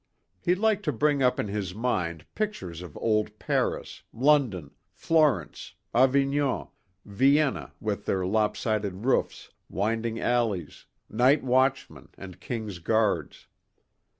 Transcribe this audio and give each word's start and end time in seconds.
He 0.41 0.55
liked 0.55 0.83
to 0.85 0.91
bring 0.91 1.21
up 1.21 1.39
in 1.39 1.47
his 1.47 1.75
mind 1.75 2.25
pictures 2.33 2.81
of 2.81 2.97
old 2.97 3.37
Paris, 3.37 4.01
London, 4.11 4.71
Florence, 4.89 5.75
Avignon, 5.93 6.69
Vienna 7.05 7.73
with 7.79 8.05
their 8.07 8.25
lopsided 8.25 9.05
roofs, 9.05 9.51
winding 9.69 10.19
alleys, 10.19 10.87
night 11.07 11.43
watchmen 11.43 12.09
and 12.17 12.41
king's 12.41 12.79
guards. 12.79 13.45